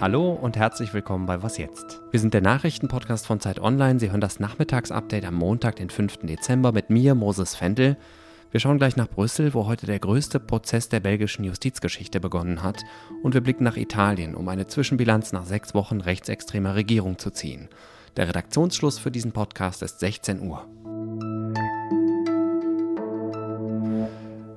[0.00, 2.00] Hallo und herzlich willkommen bei Was jetzt?
[2.12, 3.98] Wir sind der Nachrichtenpodcast von Zeit Online.
[3.98, 6.18] Sie hören das Nachmittagsupdate am Montag, den 5.
[6.18, 7.96] Dezember mit mir, Moses Fendel.
[8.52, 12.84] Wir schauen gleich nach Brüssel, wo heute der größte Prozess der belgischen Justizgeschichte begonnen hat.
[13.24, 17.68] Und wir blicken nach Italien, um eine Zwischenbilanz nach sechs Wochen rechtsextremer Regierung zu ziehen.
[18.16, 20.64] Der Redaktionsschluss für diesen Podcast ist 16 Uhr.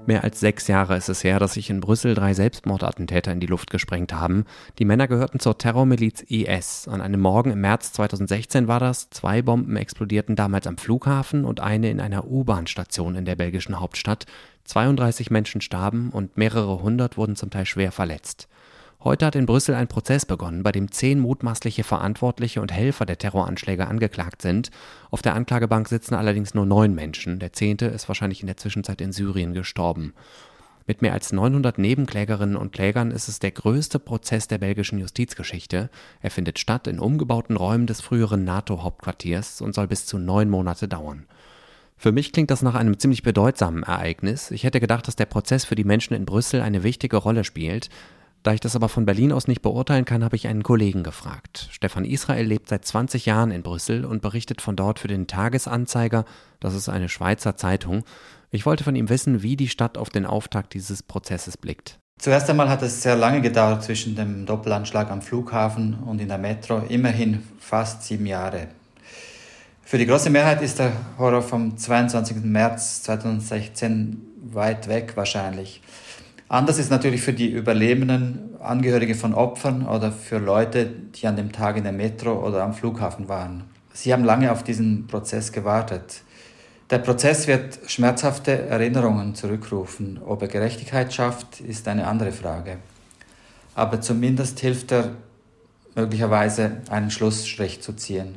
[0.08, 3.48] Mehr als sechs Jahre ist es her, dass sich in Brüssel drei Selbstmordattentäter in die
[3.48, 4.46] Luft gesprengt haben.
[4.78, 6.88] Die Männer gehörten zur Terrormiliz IS.
[6.88, 9.10] An einem Morgen im März 2016 war das.
[9.10, 14.28] Zwei Bomben explodierten damals am Flughafen und eine in einer U-Bahn-Station in der belgischen Hauptstadt.
[14.66, 18.48] 32 Menschen starben und mehrere hundert wurden zum Teil schwer verletzt.
[19.06, 23.20] Heute hat in Brüssel ein Prozess begonnen, bei dem zehn mutmaßliche Verantwortliche und Helfer der
[23.20, 24.72] Terroranschläge angeklagt sind.
[25.12, 27.38] Auf der Anklagebank sitzen allerdings nur neun Menschen.
[27.38, 30.16] Der zehnte ist wahrscheinlich in der Zwischenzeit in Syrien gestorben.
[30.88, 35.92] Mit mehr als 900 Nebenklägerinnen und Klägern ist es der größte Prozess der belgischen Justizgeschichte.
[36.24, 40.88] Er findet statt in umgebauten Räumen des früheren NATO-Hauptquartiers und soll bis zu neun Monate
[40.88, 41.28] dauern.
[41.96, 44.50] Für mich klingt das nach einem ziemlich bedeutsamen Ereignis.
[44.50, 47.90] Ich hätte gedacht, dass der Prozess für die Menschen in Brüssel eine wichtige Rolle spielt.
[48.46, 51.68] Da ich das aber von Berlin aus nicht beurteilen kann, habe ich einen Kollegen gefragt.
[51.72, 56.26] Stefan Israel lebt seit 20 Jahren in Brüssel und berichtet von dort für den Tagesanzeiger,
[56.60, 58.04] das ist eine Schweizer Zeitung.
[58.52, 61.98] Ich wollte von ihm wissen, wie die Stadt auf den Auftakt dieses Prozesses blickt.
[62.20, 66.38] Zuerst einmal hat es sehr lange gedauert zwischen dem Doppelanschlag am Flughafen und in der
[66.38, 68.68] Metro, immerhin fast sieben Jahre.
[69.82, 72.44] Für die große Mehrheit ist der Horror vom 22.
[72.44, 75.82] März 2016 weit weg wahrscheinlich.
[76.48, 81.52] Anders ist natürlich für die Überlebenden, Angehörige von Opfern oder für Leute, die an dem
[81.52, 83.64] Tag in der Metro oder am Flughafen waren.
[83.94, 86.22] Sie haben lange auf diesen Prozess gewartet.
[86.92, 90.20] Der Prozess wird schmerzhafte Erinnerungen zurückrufen.
[90.24, 92.78] Ob er Gerechtigkeit schafft, ist eine andere Frage.
[93.74, 95.12] Aber zumindest hilft er
[95.96, 98.36] möglicherweise einen Schlussstrich zu ziehen.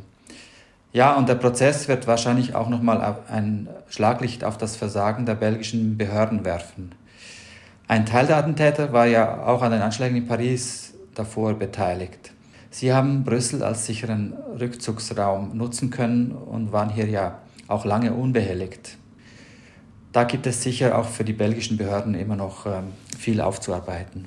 [0.94, 5.98] Ja, und der Prozess wird wahrscheinlich auch nochmal ein Schlaglicht auf das Versagen der belgischen
[5.98, 6.92] Behörden werfen.
[7.90, 12.32] Ein Teil der Attentäter war ja auch an den Anschlägen in Paris davor beteiligt.
[12.68, 18.98] Sie haben Brüssel als sicheren Rückzugsraum nutzen können und waren hier ja auch lange unbehelligt.
[20.12, 24.26] Da gibt es sicher auch für die belgischen Behörden immer noch ähm, viel aufzuarbeiten.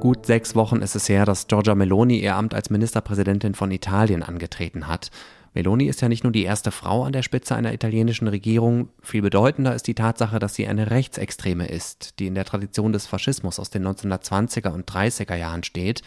[0.00, 4.22] Gut sechs Wochen ist es her, dass Giorgia Meloni ihr Amt als Ministerpräsidentin von Italien
[4.22, 5.10] angetreten hat.
[5.56, 9.22] Meloni ist ja nicht nur die erste Frau an der Spitze einer italienischen Regierung, viel
[9.22, 13.58] bedeutender ist die Tatsache, dass sie eine Rechtsextreme ist, die in der Tradition des Faschismus
[13.58, 16.02] aus den 1920er und 30er Jahren steht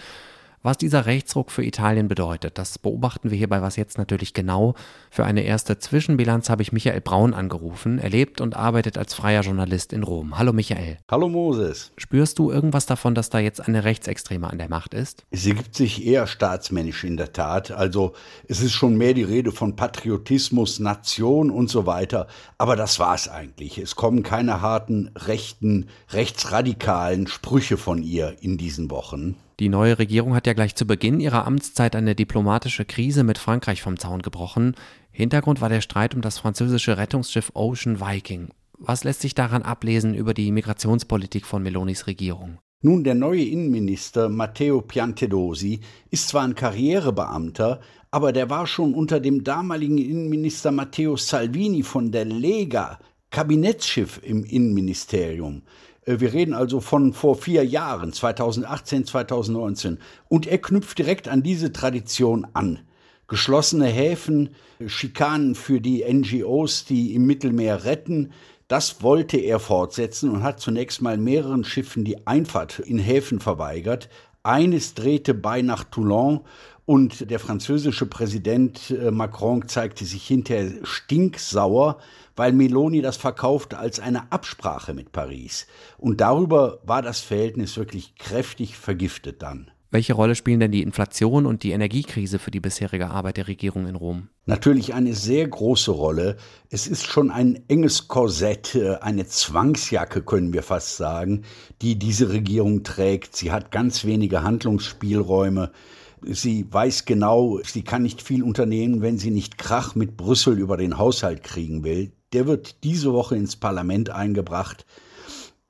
[0.61, 4.75] was dieser Rechtsruck für Italien bedeutet, das beobachten wir hier bei Was jetzt natürlich genau.
[5.09, 7.97] Für eine erste Zwischenbilanz habe ich Michael Braun angerufen.
[7.97, 10.37] Er lebt und arbeitet als freier Journalist in Rom.
[10.37, 10.97] Hallo Michael.
[11.09, 11.91] Hallo Moses.
[11.97, 15.23] Spürst du irgendwas davon, dass da jetzt eine Rechtsextreme an der Macht ist?
[15.31, 17.71] Sie gibt sich eher staatsmännisch in der Tat.
[17.71, 18.13] Also
[18.47, 22.27] es ist schon mehr die Rede von Patriotismus, Nation und so weiter.
[22.57, 23.77] Aber das war es eigentlich.
[23.77, 29.37] Es kommen keine harten, rechten, rechtsradikalen Sprüche von ihr in diesen Wochen.
[29.59, 33.81] Die neue Regierung hat ja gleich zu Beginn ihrer Amtszeit eine diplomatische Krise mit Frankreich
[33.81, 34.73] vom Zaun gebrochen.
[35.11, 38.51] Hintergrund war der Streit um das französische Rettungsschiff Ocean Viking.
[38.77, 42.59] Was lässt sich daran ablesen über die Migrationspolitik von Melonis Regierung?
[42.81, 47.81] Nun, der neue Innenminister Matteo Piantedosi ist zwar ein Karrierebeamter,
[48.11, 52.97] aber der war schon unter dem damaligen Innenminister Matteo Salvini von der Lega
[53.31, 55.63] Kabinettsschiff im Innenministerium.
[56.05, 59.99] Äh, wir reden also von vor vier Jahren, 2018, 2019.
[60.27, 62.79] Und er knüpft direkt an diese Tradition an.
[63.27, 64.49] Geschlossene Häfen,
[64.87, 68.31] Schikanen für die NGOs, die im Mittelmeer retten,
[68.67, 74.09] das wollte er fortsetzen und hat zunächst mal mehreren Schiffen die Einfahrt in Häfen verweigert.
[74.43, 76.41] Eines drehte bei nach Toulon
[76.85, 81.97] und der französische Präsident äh, Macron zeigte sich hinterher stinksauer,
[82.39, 85.67] weil Meloni das verkaufte als eine Absprache mit Paris.
[85.97, 89.71] Und darüber war das Verhältnis wirklich kräftig vergiftet dann.
[89.91, 93.87] Welche Rolle spielen denn die Inflation und die Energiekrise für die bisherige Arbeit der Regierung
[93.87, 94.29] in Rom?
[94.45, 96.37] Natürlich eine sehr große Rolle.
[96.69, 101.43] Es ist schon ein enges Korsett, äh, eine Zwangsjacke, können wir fast sagen,
[101.81, 103.35] die diese Regierung trägt.
[103.35, 105.73] Sie hat ganz wenige Handlungsspielräume.
[106.21, 110.77] Sie weiß genau, sie kann nicht viel unternehmen, wenn sie nicht Krach mit Brüssel über
[110.77, 112.13] den Haushalt kriegen will.
[112.33, 114.85] Der wird diese Woche ins Parlament eingebracht.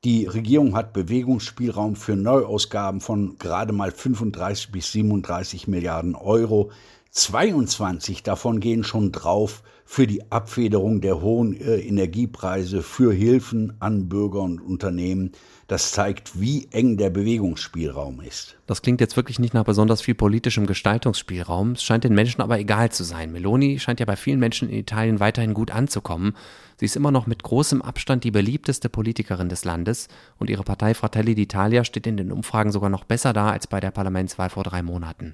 [0.03, 6.71] Die Regierung hat Bewegungsspielraum für Neuausgaben von gerade mal 35 bis 37 Milliarden Euro.
[7.11, 14.07] 22 davon gehen schon drauf für die Abfederung der hohen äh, Energiepreise, für Hilfen an
[14.07, 15.31] Bürger und Unternehmen.
[15.67, 18.55] Das zeigt, wie eng der Bewegungsspielraum ist.
[18.67, 21.71] Das klingt jetzt wirklich nicht nach besonders viel politischem Gestaltungsspielraum.
[21.71, 23.31] Es scheint den Menschen aber egal zu sein.
[23.31, 26.35] Meloni scheint ja bei vielen Menschen in Italien weiterhin gut anzukommen.
[26.77, 30.07] Sie ist immer noch mit großem Abstand die beliebteste Politikerin des Landes
[30.37, 33.79] und ihre Partei Fratelli d'Italia steht in den Umfragen sogar noch besser da als bei
[33.79, 35.33] der Parlamentswahl vor drei Monaten.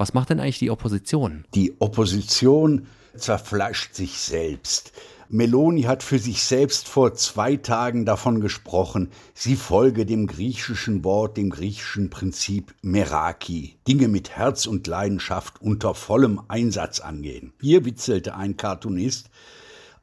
[0.00, 1.44] Was macht denn eigentlich die Opposition?
[1.54, 4.92] Die Opposition zerfleischt sich selbst.
[5.28, 11.36] Meloni hat für sich selbst vor zwei Tagen davon gesprochen, sie folge dem griechischen Wort,
[11.36, 17.52] dem griechischen Prinzip Meraki, Dinge mit Herz und Leidenschaft unter vollem Einsatz angehen.
[17.60, 19.28] Hier witzelte ein Cartoonist,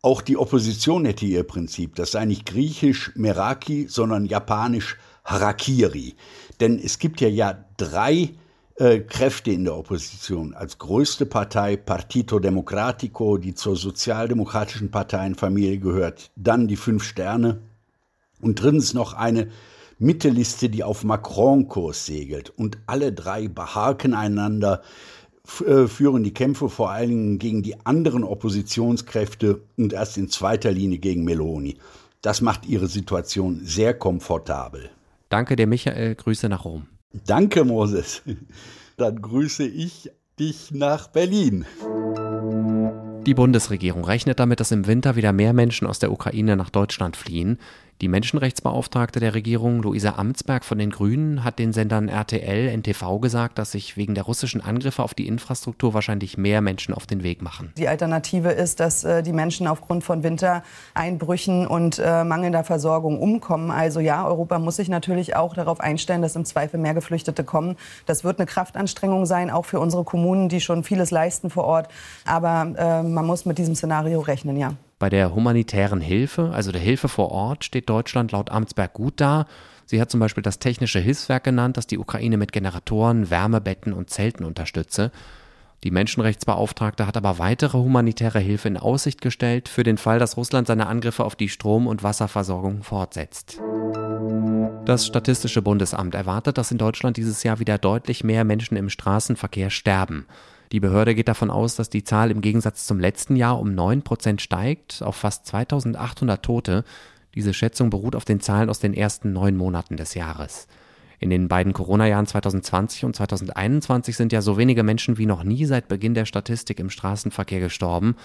[0.04, 4.96] auch die Opposition hätte ihr Prinzip, das sei nicht griechisch Meraki, sondern japanisch
[5.26, 6.14] Harakiri.
[6.60, 8.36] Denn es gibt ja ja drei
[8.78, 10.54] äh, Kräfte in der Opposition.
[10.54, 16.32] Als größte Partei Partito Democratico, die zur sozialdemokratischen Parteienfamilie gehört.
[16.36, 17.60] Dann die Fünf Sterne.
[18.40, 19.50] Und drittens noch eine
[20.00, 22.52] Mittelliste, die auf Macron-Kurs segelt.
[22.52, 24.84] Und alle drei beharken einander,
[25.66, 30.72] äh, führen die Kämpfe vor allen Dingen gegen die anderen Oppositionskräfte und erst in zweiter
[30.72, 31.78] Linie gegen Meloni.
[32.22, 34.90] Das macht ihre Situation sehr komfortabel.
[35.30, 36.16] Danke dir, Michael.
[36.16, 36.88] Grüße nach Rom.
[37.14, 38.22] Danke, Moses.
[38.98, 41.66] Dann grüße ich dich nach Berlin.
[43.26, 47.18] Die Bundesregierung rechnet damit, dass im Winter wieder mehr Menschen aus der Ukraine nach Deutschland
[47.18, 47.60] fliehen.
[48.00, 53.58] Die Menschenrechtsbeauftragte der Regierung, Luisa Amtsberg von den Grünen, hat den Sendern RTL, NTV gesagt,
[53.58, 57.42] dass sich wegen der russischen Angriffe auf die Infrastruktur wahrscheinlich mehr Menschen auf den Weg
[57.42, 57.74] machen.
[57.76, 63.72] Die Alternative ist, dass äh, die Menschen aufgrund von Wintereinbrüchen und äh, mangelnder Versorgung umkommen.
[63.72, 67.78] Also ja, Europa muss sich natürlich auch darauf einstellen, dass im Zweifel mehr Geflüchtete kommen.
[68.06, 71.90] Das wird eine Kraftanstrengung sein, auch für unsere Kommunen, die schon vieles leisten vor Ort.
[72.26, 74.74] Aber äh, man muss mit diesem Szenario rechnen, ja.
[75.00, 79.46] Bei der humanitären Hilfe, also der Hilfe vor Ort, steht Deutschland laut Amtsberg gut da.
[79.86, 84.10] Sie hat zum Beispiel das Technische Hilfswerk genannt, das die Ukraine mit Generatoren, Wärmebetten und
[84.10, 85.12] Zelten unterstütze.
[85.84, 90.66] Die Menschenrechtsbeauftragte hat aber weitere humanitäre Hilfe in Aussicht gestellt, für den Fall, dass Russland
[90.66, 93.62] seine Angriffe auf die Strom- und Wasserversorgung fortsetzt.
[94.86, 99.70] Das Statistische Bundesamt erwartet, dass in Deutschland dieses Jahr wieder deutlich mehr Menschen im Straßenverkehr
[99.70, 100.26] sterben.
[100.72, 104.02] Die Behörde geht davon aus, dass die Zahl im Gegensatz zum letzten Jahr um 9
[104.02, 106.84] Prozent steigt, auf fast 2800 Tote.
[107.36, 110.68] Diese Schätzung beruht auf den Zahlen aus den ersten neun Monaten des Jahres.
[111.20, 115.66] In den beiden Corona-Jahren 2020 und 2021 sind ja so wenige Menschen wie noch nie
[115.66, 118.16] seit Beginn der Statistik im Straßenverkehr gestorben.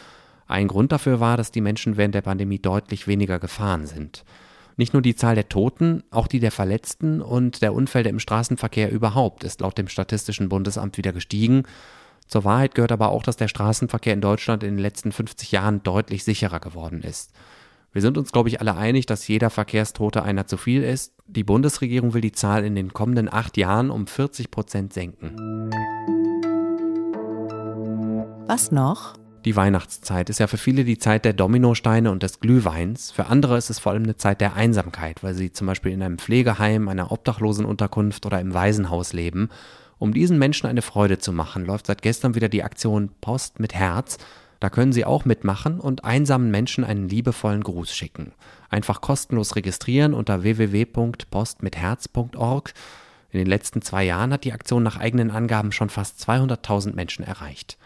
[0.47, 4.25] Ein Grund dafür war, dass die Menschen während der Pandemie deutlich weniger gefahren sind.
[4.77, 8.91] Nicht nur die Zahl der Toten, auch die der Verletzten und der Unfälle im Straßenverkehr
[8.91, 11.65] überhaupt ist laut dem Statistischen Bundesamt wieder gestiegen
[12.33, 15.83] zur Wahrheit gehört aber auch, dass der Straßenverkehr in Deutschland in den letzten 50 Jahren
[15.83, 17.31] deutlich sicherer geworden ist.
[17.93, 21.13] Wir sind uns, glaube ich, alle einig, dass jeder Verkehrstote einer zu viel ist.
[21.27, 25.69] Die Bundesregierung will die Zahl in den kommenden acht Jahren um 40 Prozent senken.
[28.47, 29.13] Was noch?
[29.45, 33.11] Die Weihnachtszeit ist ja für viele die Zeit der Dominosteine und des Glühweins.
[33.11, 36.03] Für andere ist es vor allem eine Zeit der Einsamkeit, weil sie zum Beispiel in
[36.03, 39.51] einem Pflegeheim, einer Obdachlosenunterkunft oder im Waisenhaus leben
[40.03, 43.73] um diesen Menschen eine Freude zu machen, läuft seit gestern wieder die Aktion Post mit
[43.73, 44.19] Herz.
[44.59, 48.33] Da können Sie auch mitmachen und einsamen Menschen einen liebevollen Gruß schicken.
[48.69, 52.75] Einfach kostenlos registrieren unter www.postmitherz.org.
[53.31, 57.25] In den letzten zwei Jahren hat die Aktion nach eigenen Angaben schon fast 200.000 Menschen
[57.25, 57.79] erreicht.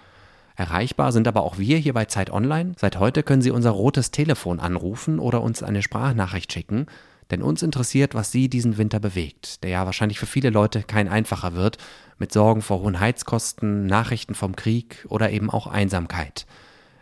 [0.56, 2.72] Erreichbar sind aber auch wir hier bei Zeit Online.
[2.78, 6.86] Seit heute können Sie unser rotes Telefon anrufen oder uns eine Sprachnachricht schicken.
[7.30, 11.08] Denn uns interessiert, was Sie diesen Winter bewegt, der ja wahrscheinlich für viele Leute kein
[11.08, 11.78] einfacher wird,
[12.18, 16.46] mit Sorgen vor hohen Heizkosten, Nachrichten vom Krieg oder eben auch Einsamkeit.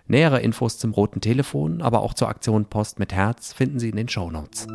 [0.07, 3.97] Nähere Infos zum roten Telefon, aber auch zur Aktion Post mit Herz finden Sie in
[3.97, 4.67] den Show Notes.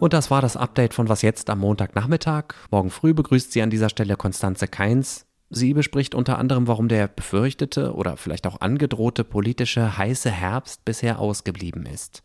[0.00, 2.54] Und das war das Update von Was jetzt am Montagnachmittag.
[2.70, 5.26] Morgen früh begrüßt Sie an dieser Stelle Konstanze Keins.
[5.56, 11.20] Sie bespricht unter anderem, warum der befürchtete oder vielleicht auch angedrohte politische heiße Herbst bisher
[11.20, 12.24] ausgeblieben ist.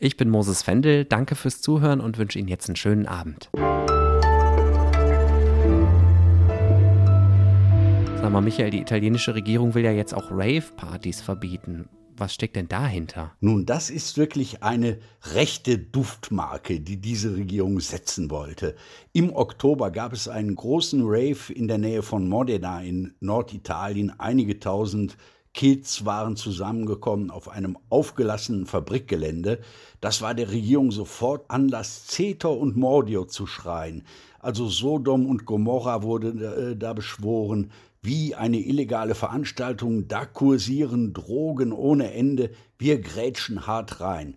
[0.00, 3.48] Ich bin Moses Fendel, danke fürs Zuhören und wünsche Ihnen jetzt einen schönen Abend.
[8.20, 11.88] Sag mal, Michael, die italienische Regierung will ja jetzt auch Rave-Partys verbieten.
[12.16, 13.32] Was steckt denn dahinter?
[13.40, 14.98] Nun, das ist wirklich eine
[15.32, 18.76] rechte Duftmarke, die diese Regierung setzen wollte.
[19.12, 24.12] Im Oktober gab es einen großen Rave in der Nähe von Modena in Norditalien.
[24.18, 25.16] Einige tausend
[25.54, 29.60] Kids waren zusammengekommen auf einem aufgelassenen Fabrikgelände.
[30.00, 34.02] Das war der Regierung sofort Anlass, Zeter und Mordio zu schreien.
[34.40, 36.28] Also Sodom und Gomorra wurde
[36.72, 37.70] äh, da beschworen,
[38.04, 44.36] wie eine illegale Veranstaltung, da kursieren Drogen ohne Ende, wir grätschen hart rein.